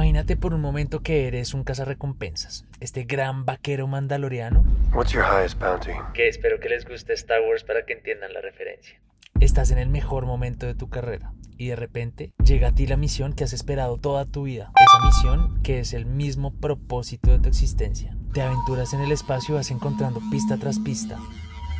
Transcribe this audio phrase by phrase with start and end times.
[0.00, 4.64] Imagínate por un momento que eres un cazarrecompensas, este gran vaquero mandaloriano.
[4.94, 5.90] What's your highest bounty?
[6.14, 8.98] Que espero que les guste Star Wars para que entiendan la referencia.
[9.40, 12.96] Estás en el mejor momento de tu carrera y de repente llega a ti la
[12.96, 14.72] misión que has esperado toda tu vida.
[14.80, 18.16] Esa misión que es el mismo propósito de tu existencia.
[18.32, 21.18] Te aventuras en el espacio y vas encontrando pista tras pista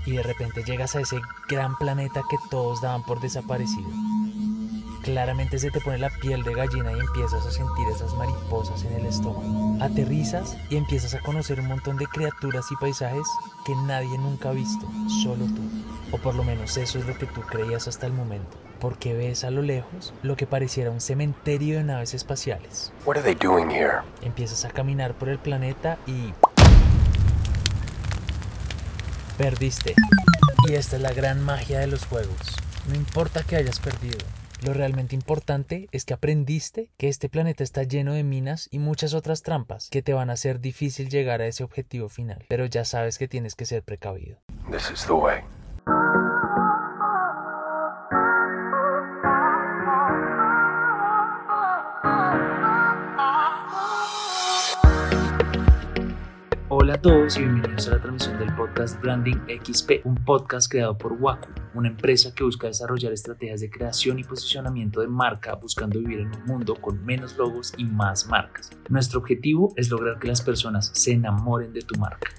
[0.05, 1.17] y de repente llegas a ese
[1.49, 3.89] gran planeta que todos daban por desaparecido.
[5.03, 8.93] Claramente se te pone la piel de gallina y empiezas a sentir esas mariposas en
[8.93, 9.83] el estómago.
[9.83, 13.27] Aterrizas y empiezas a conocer un montón de criaturas y paisajes
[13.65, 14.87] que nadie nunca ha visto,
[15.23, 15.63] solo tú.
[16.13, 19.45] O por lo menos eso es lo que tú creías hasta el momento, porque ves
[19.45, 22.93] a lo lejos lo que pareciera un cementerio de naves espaciales.
[23.07, 24.01] What are they doing here?
[24.21, 26.35] Empiezas a caminar por el planeta y...
[29.39, 29.95] Perdiste.
[30.69, 32.37] Y esta es la gran magia de los juegos.
[32.87, 34.19] No importa que hayas perdido.
[34.63, 39.15] Lo realmente importante es que aprendiste que este planeta está lleno de minas y muchas
[39.15, 42.85] otras trampas que te van a hacer difícil llegar a ese objetivo final, pero ya
[42.85, 44.39] sabes que tienes que ser precavido.
[44.71, 45.41] This is the way.
[56.73, 60.97] Hola a todos y bienvenidos a la transmisión del podcast Branding XP, un podcast creado
[60.97, 65.99] por Waku, una empresa que busca desarrollar estrategias de creación y posicionamiento de marca buscando
[65.99, 68.71] vivir en un mundo con menos logos y más marcas.
[68.89, 72.31] Nuestro objetivo es lograr que las personas se enamoren de tu marca.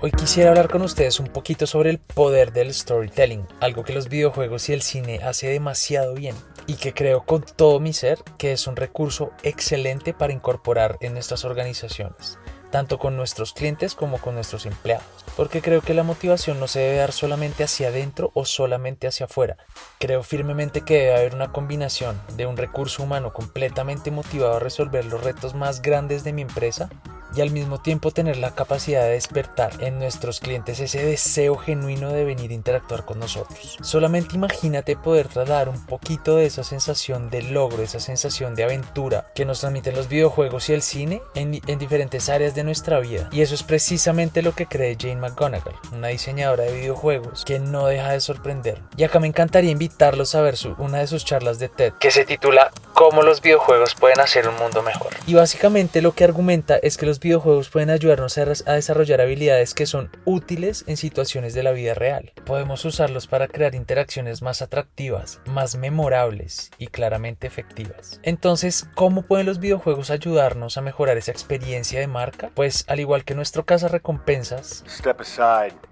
[0.00, 4.08] Hoy quisiera hablar con ustedes un poquito sobre el poder del storytelling, algo que los
[4.08, 6.36] videojuegos y el cine hace demasiado bien
[6.68, 11.14] y que creo con todo mi ser que es un recurso excelente para incorporar en
[11.14, 12.38] nuestras organizaciones,
[12.70, 16.80] tanto con nuestros clientes como con nuestros empleados, porque creo que la motivación no se
[16.80, 19.56] debe dar solamente hacia adentro o solamente hacia afuera.
[19.98, 25.06] Creo firmemente que debe haber una combinación de un recurso humano completamente motivado a resolver
[25.06, 26.90] los retos más grandes de mi empresa
[27.34, 32.12] y al mismo tiempo tener la capacidad de despertar en nuestros clientes ese deseo genuino
[32.12, 33.78] de venir a interactuar con nosotros.
[33.82, 39.26] Solamente imagínate poder trasladar un poquito de esa sensación de logro, esa sensación de aventura
[39.34, 43.28] que nos transmiten los videojuegos y el cine en, en diferentes áreas de nuestra vida.
[43.32, 47.86] Y eso es precisamente lo que cree Jane McGonagall, una diseñadora de videojuegos que no
[47.86, 48.80] deja de sorprender.
[48.96, 52.10] Y acá me encantaría invitarlos a ver su, una de sus charlas de TED que
[52.10, 55.12] se titula Cómo los videojuegos pueden hacer un mundo mejor.
[55.26, 59.86] Y básicamente lo que argumenta es que los videojuegos pueden ayudarnos a, desarrollar habilidades que
[59.86, 62.32] son útiles en situaciones de la vida real.
[62.44, 68.20] Podemos usarlos para crear interacciones más atractivas, más memorables y claramente efectivas.
[68.22, 72.50] Entonces, ¿cómo pueden los videojuegos ayudarnos a mejorar esa experiencia de marca?
[72.54, 75.87] Pues al igual que nuestro caza recompensas, Step aside.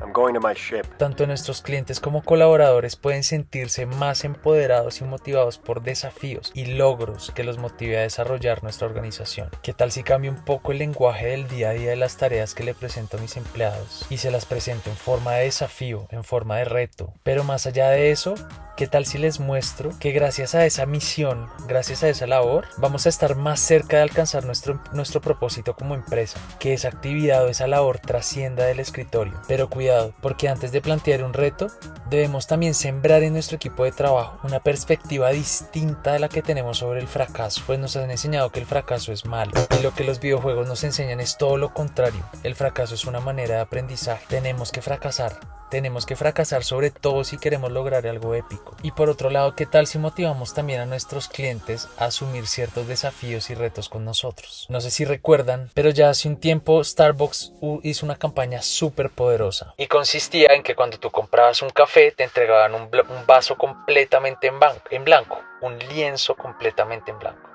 [0.00, 0.82] I'm going to my ship.
[0.96, 7.32] tanto nuestros clientes como colaboradores pueden sentirse más empoderados y motivados por desafíos y logros
[7.34, 9.50] que los motive a desarrollar nuestra organización.
[9.62, 12.54] ¿Qué tal si cambio un poco el lenguaje del día a día de las tareas
[12.54, 16.24] que le presento a mis empleados y se las presento en forma de desafío, en
[16.24, 17.12] forma de reto?
[17.22, 18.34] Pero más allá de eso,
[18.78, 23.06] ¿Qué tal si les muestro que gracias a esa misión, gracias a esa labor, vamos
[23.06, 26.38] a estar más cerca de alcanzar nuestro, nuestro propósito como empresa?
[26.60, 29.34] Que esa actividad o esa labor trascienda del escritorio.
[29.48, 31.66] Pero cuidado, porque antes de plantear un reto,
[32.08, 36.78] debemos también sembrar en nuestro equipo de trabajo una perspectiva distinta de la que tenemos
[36.78, 40.04] sobre el fracaso, pues nos han enseñado que el fracaso es malo y lo que
[40.04, 42.22] los videojuegos nos enseñan es todo lo contrario.
[42.44, 44.24] El fracaso es una manera de aprendizaje.
[44.28, 48.76] Tenemos que fracasar tenemos que fracasar sobre todo si queremos lograr algo épico.
[48.82, 52.86] Y por otro lado, ¿qué tal si motivamos también a nuestros clientes a asumir ciertos
[52.86, 54.66] desafíos y retos con nosotros?
[54.68, 57.52] No sé si recuerdan, pero ya hace un tiempo Starbucks
[57.82, 62.24] hizo una campaña súper poderosa y consistía en que cuando tú comprabas un café te
[62.24, 62.88] entregaban un,
[63.26, 64.58] vaso completamente en,
[64.90, 67.48] en blanco, un lienzo completamente en blanco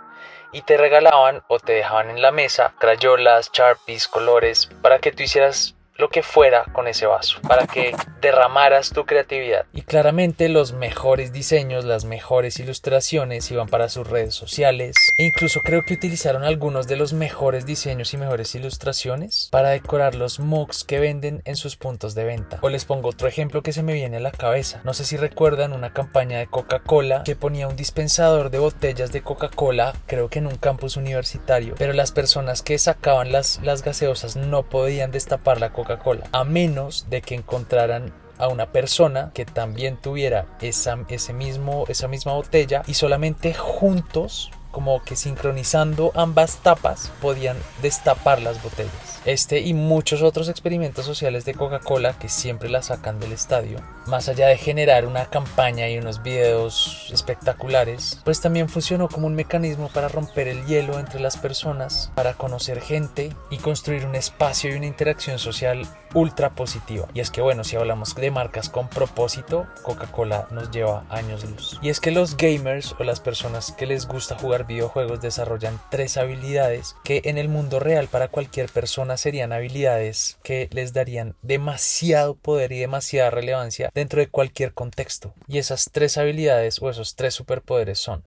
[0.52, 5.24] y te regalaban o te dejaban en la mesa crayolas, sharpies, colores para que tú
[5.24, 9.66] hicieras lo que fuera con ese vaso para que derramaras tu creatividad.
[9.74, 15.62] Y claramente los mejores diseños, las mejores ilustraciones iban para sus redes sociales e incluso
[15.62, 20.84] creo que utilizaron algunos de los mejores diseños y mejores ilustraciones para decorar los mugs
[20.84, 22.60] que venden en sus puntos de venta.
[22.62, 24.82] O les pongo otro ejemplo que se me viene a la cabeza.
[24.84, 29.22] No sé si recuerdan una campaña de Coca-Cola que ponía un dispensador de botellas de
[29.22, 34.36] Coca-Cola, creo que en un campus universitario, pero las personas que sacaban las, las gaseosas
[34.36, 39.46] no podían destapar la Coca Coca-Cola, a menos de que encontraran a una persona que
[39.46, 46.58] también tuviera esa, ese mismo, esa misma botella y solamente juntos como que sincronizando ambas
[46.58, 49.22] tapas podían destapar las botellas.
[49.24, 54.28] Este y muchos otros experimentos sociales de Coca-Cola que siempre la sacan del estadio, más
[54.28, 59.88] allá de generar una campaña y unos videos espectaculares, pues también funcionó como un mecanismo
[59.88, 64.78] para romper el hielo entre las personas, para conocer gente y construir un espacio y
[64.78, 67.08] una interacción social ultra positiva.
[67.14, 71.80] Y es que bueno, si hablamos de marcas con propósito, Coca-Cola nos lleva años luz.
[71.82, 76.18] Y es que los gamers o las personas que les gusta jugar videojuegos desarrollan tres
[76.18, 82.36] habilidades que en el mundo real para cualquier persona serían habilidades que les darían demasiado
[82.36, 85.34] poder y demasiada relevancia dentro de cualquier contexto.
[85.48, 88.24] Y esas tres habilidades o esos tres superpoderes son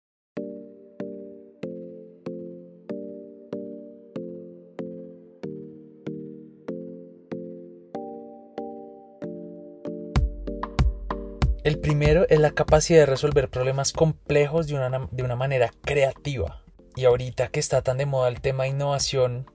[11.65, 16.63] El primero es la capacidad de resolver problemas complejos de una, de una manera creativa.
[16.95, 19.51] Y ahorita que está tan de moda el tema de innovación,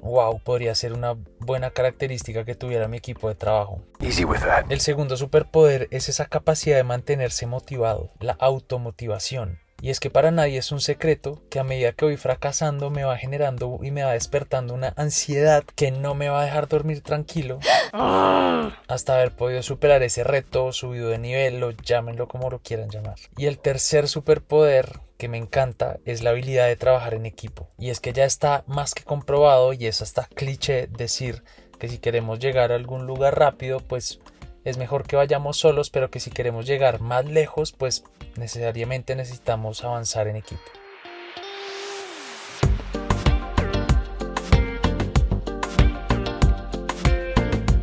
[0.00, 3.84] wow, podría ser una buena característica que tuviera mi equipo de trabajo.
[4.00, 4.64] Easy with that.
[4.68, 9.60] El segundo superpoder es esa capacidad de mantenerse motivado, la automotivación.
[9.80, 13.04] Y es que para nadie es un secreto que a medida que voy fracasando me
[13.04, 17.02] va generando y me va despertando una ansiedad que no me va a dejar dormir
[17.02, 17.58] tranquilo
[17.92, 23.16] hasta haber podido superar ese reto, subido de nivel o llámenlo como lo quieran llamar.
[23.36, 27.68] Y el tercer superpoder que me encanta es la habilidad de trabajar en equipo.
[27.78, 31.42] Y es que ya está más que comprobado y es hasta cliché decir
[31.78, 34.20] que si queremos llegar a algún lugar rápido, pues
[34.66, 38.02] es mejor que vayamos solos, pero que si queremos llegar más lejos, pues
[38.36, 40.60] necesariamente necesitamos avanzar en equipo.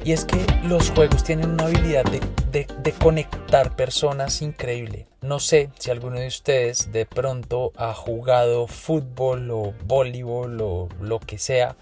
[0.04, 5.08] Y es que los juegos tienen una habilidad de, de, conectar personas increíble.
[5.22, 11.20] No sé si alguno de ustedes de pronto ha jugado fútbol o voleibol o lo
[11.22, 11.78] que sea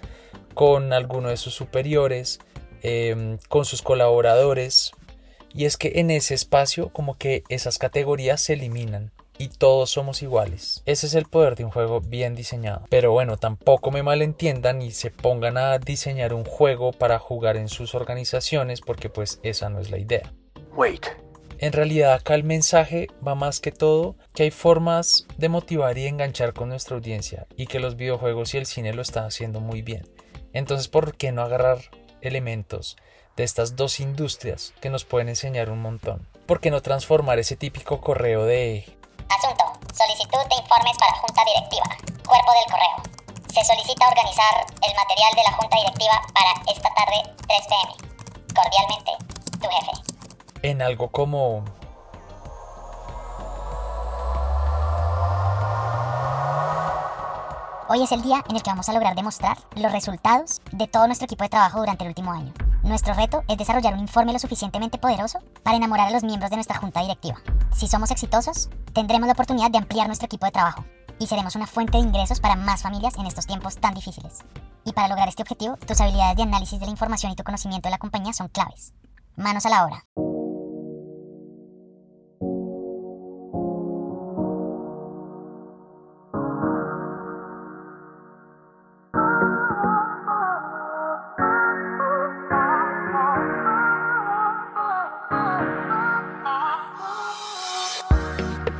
[0.54, 2.40] con alguno de sus superiores
[2.84, 4.92] Em, con sus colaboradores.
[5.54, 10.22] Y es que en ese espacio como que esas categorías se eliminan y todos somos
[10.22, 10.82] iguales.
[10.86, 12.86] Ese es el poder de un juego bien diseñado.
[12.90, 17.68] Pero bueno, tampoco me malentiendan y se pongan a diseñar un juego para jugar en
[17.68, 20.34] sus organizaciones porque pues esa no es la idea.
[20.76, 21.06] Wait.
[21.58, 26.08] En realidad acá el mensaje va más que todo que hay formas de motivar y
[26.08, 29.82] enganchar con nuestra audiencia y que los videojuegos y el cine lo están haciendo muy
[29.84, 30.08] bien.
[30.54, 31.80] Entonces, ¿por qué no agarrar
[32.22, 32.98] elementos
[33.36, 36.28] de estas dos industrias que nos pueden enseñar un montón.
[36.46, 38.86] ¿Por qué no transformar ese típico correo de...
[39.30, 39.64] Asunto.
[39.96, 41.86] Solicitud de informes para Junta Directiva.
[42.28, 43.22] Cuerpo del correo.
[43.54, 48.12] Se solicita organizar el material de la Junta Directiva para esta tarde 3 pm.
[48.54, 49.12] Cordialmente,
[49.60, 49.92] tu jefe.
[50.64, 51.64] En algo como...
[57.94, 61.08] Hoy es el día en el que vamos a lograr demostrar los resultados de todo
[61.08, 62.54] nuestro equipo de trabajo durante el último año.
[62.84, 66.56] Nuestro reto es desarrollar un informe lo suficientemente poderoso para enamorar a los miembros de
[66.56, 67.42] nuestra junta directiva.
[67.76, 70.86] Si somos exitosos, tendremos la oportunidad de ampliar nuestro equipo de trabajo
[71.20, 74.40] y seremos una fuente de ingresos para más familias en estos tiempos tan difíciles.
[74.86, 77.90] Y para lograr este objetivo, tus habilidades de análisis de la información y tu conocimiento
[77.90, 78.94] de la compañía son claves.
[79.36, 80.06] Manos a la obra.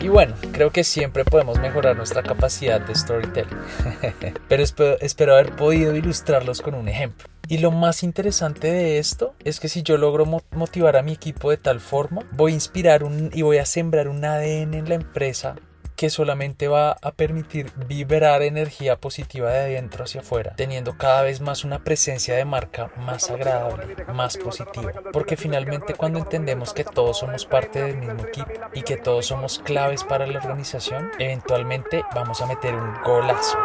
[0.02, 3.58] Y bueno, creo que siempre podemos mejorar nuestra capacidad de storytelling,
[4.50, 7.30] pero espero, haber podido ilustrarlos con un ejemplo.
[7.48, 11.52] Y lo más interesante de esto es que si yo logro motivar a mi equipo
[11.52, 14.96] de tal forma, voy a inspirar un, y voy a sembrar un ADN en la
[14.96, 15.56] empresa
[16.02, 21.42] que solamente va a permitir vibrar energía positiva de adentro hacia afuera, teniendo cada vez
[21.42, 24.94] más una presencia de marca más agradable, más positiva.
[25.14, 29.60] Porque finalmente cuando entendemos que todos somos parte del mismo equipo y que todos somos
[29.60, 33.60] claves para la organización, eventualmente vamos a meter un golazo.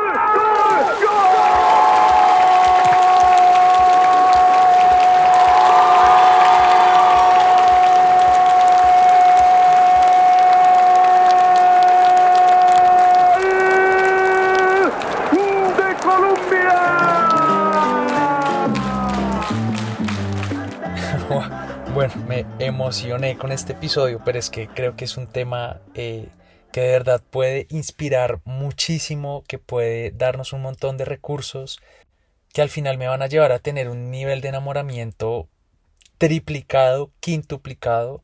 [22.66, 26.28] Emocioné con este episodio, pero es que creo que es un tema eh,
[26.73, 31.80] que de verdad puede inspirar muchísimo, que puede darnos un montón de recursos,
[32.52, 35.49] que al final me van a llevar a tener un nivel de enamoramiento
[36.18, 38.23] triplicado, quintuplicado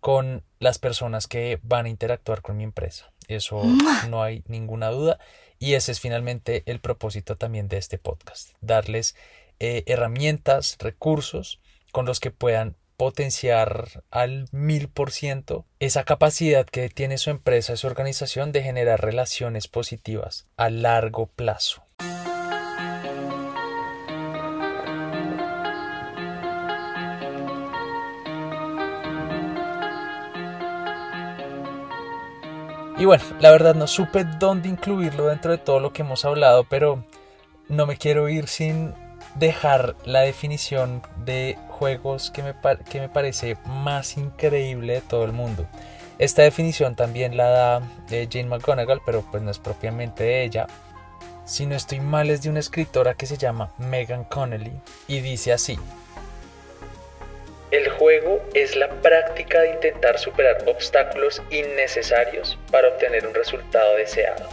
[0.00, 3.12] con las personas que van a interactuar con mi empresa.
[3.26, 3.62] Eso
[4.08, 5.18] no hay ninguna duda.
[5.58, 8.50] Y ese es finalmente el propósito también de este podcast.
[8.60, 9.16] Darles
[9.60, 16.90] eh, herramientas, recursos con los que puedan potenciar al mil por ciento esa capacidad que
[16.90, 21.84] tiene su empresa, su organización de generar relaciones positivas a largo plazo.
[32.98, 36.64] Y bueno, la verdad no supe dónde incluirlo dentro de todo lo que hemos hablado,
[36.64, 37.04] pero
[37.68, 38.92] no me quiero ir sin
[39.36, 42.54] dejar la definición de juegos que me,
[42.90, 45.66] que me parece más increíble de todo el mundo.
[46.18, 50.42] Esta definición también la da de eh, Jane McGonagall, pero pues no es propiamente de
[50.42, 50.66] ella.
[51.44, 54.72] Si no estoy mal es de una escritora que se llama Megan Connelly
[55.06, 55.78] y dice así.
[57.70, 64.48] El juego es la práctica de intentar superar obstáculos innecesarios para obtener un resultado deseado.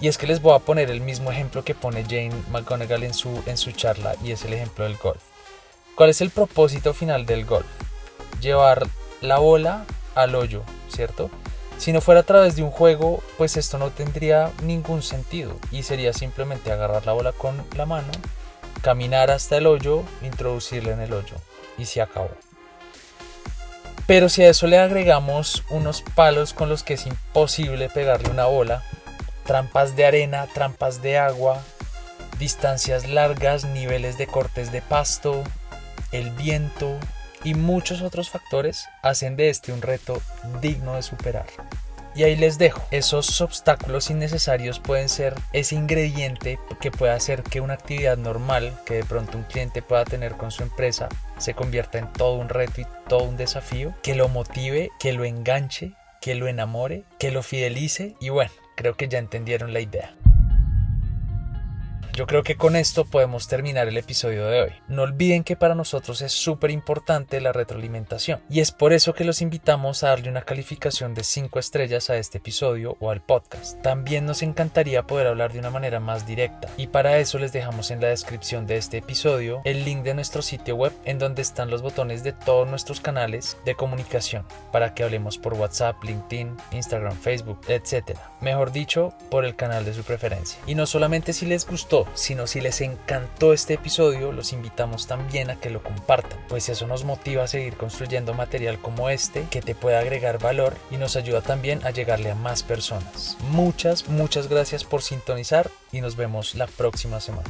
[0.00, 3.14] Y es que les voy a poner el mismo ejemplo que pone Jane McGonagall en
[3.14, 5.22] su, en su charla y es el ejemplo del golf.
[5.96, 7.64] ¿Cuál es el propósito final del golf?
[8.42, 8.86] Llevar
[9.22, 10.62] la bola al hoyo,
[10.94, 11.30] ¿cierto?
[11.78, 15.84] Si no fuera a través de un juego, pues esto no tendría ningún sentido y
[15.84, 18.08] sería simplemente agarrar la bola con la mano,
[18.82, 21.36] caminar hasta el hoyo, introducirla en el hoyo
[21.78, 22.30] y se acabó.
[24.06, 28.44] Pero si a eso le agregamos unos palos con los que es imposible pegarle una
[28.44, 28.82] bola,
[29.46, 31.62] trampas de arena, trampas de agua,
[32.38, 35.42] distancias largas, niveles de cortes de pasto,
[36.12, 36.98] el viento
[37.44, 40.20] y muchos otros factores hacen de este un reto
[40.60, 41.46] digno de superar.
[42.16, 42.82] Y ahí les dejo.
[42.90, 48.94] Esos obstáculos innecesarios pueden ser ese ingrediente que puede hacer que una actividad normal que
[48.94, 52.80] de pronto un cliente pueda tener con su empresa se convierta en todo un reto
[52.80, 57.42] y todo un desafío, que lo motive, que lo enganche, que lo enamore, que lo
[57.42, 60.16] fidelice y bueno, creo que ya entendieron la idea.
[62.16, 64.70] Yo creo que con esto podemos terminar el episodio de hoy.
[64.88, 69.26] No olviden que para nosotros es súper importante la retroalimentación y es por eso que
[69.26, 73.82] los invitamos a darle una calificación de 5 estrellas a este episodio o al podcast.
[73.82, 77.90] También nos encantaría poder hablar de una manera más directa y para eso les dejamos
[77.90, 81.68] en la descripción de este episodio el link de nuestro sitio web en donde están
[81.68, 87.18] los botones de todos nuestros canales de comunicación para que hablemos por WhatsApp, LinkedIn, Instagram,
[87.18, 88.18] Facebook, etc.
[88.40, 90.58] Mejor dicho, por el canal de su preferencia.
[90.66, 91.66] Y no solamente si les
[92.14, 96.86] sino si les encantó este episodio, los invitamos también a que lo compartan, pues eso
[96.86, 101.16] nos motiva a seguir construyendo material como este que te pueda agregar valor y nos
[101.16, 103.36] ayuda también a llegarle a más personas.
[103.50, 107.48] Muchas, muchas gracias por sintonizar y nos vemos la próxima semana.